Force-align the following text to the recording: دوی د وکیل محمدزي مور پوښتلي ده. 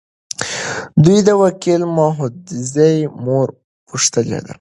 دوی 1.03 1.19
د 1.27 1.29
وکیل 1.43 1.81
محمدزي 1.97 2.95
مور 3.25 3.47
پوښتلي 3.87 4.39
ده. 4.45 4.49